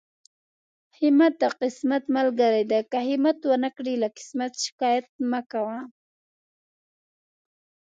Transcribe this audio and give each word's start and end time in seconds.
همت 0.99 1.33
د 1.43 1.45
قسمت 1.61 2.03
ملګری 2.17 2.63
دی، 2.71 2.79
که 2.91 2.97
همت 3.09 3.37
ونکړې 3.45 3.93
له 4.01 4.07
قسمت 4.17 4.53
شکايت 4.65 5.07
مکوه. 5.31 5.79